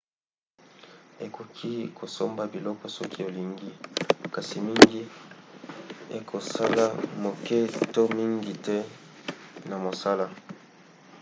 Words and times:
ekoki 1.25 1.71
kosomba 1.97 2.43
biloko 2.53 2.85
soki 2.97 3.19
olingi 3.29 3.69
kasi 4.33 4.55
mingi 4.67 5.01
ekosalisa 6.17 6.87
moke 7.23 7.59
to 7.93 8.01
mingi 8.15 8.53
te 8.65 8.77
na 9.67 9.75
mosala 9.83 10.27